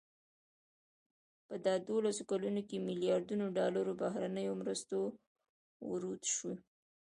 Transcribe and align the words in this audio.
په 1.47 1.55
دا 1.65 1.75
دولسو 1.89 2.21
کلونو 2.31 2.61
کې 2.69 2.85
ملیاردونو 2.87 3.45
ډالرو 3.57 3.93
بهرنیو 4.01 4.59
مرستو 4.61 4.97
ورود 5.89 6.21
شو. 6.35 6.51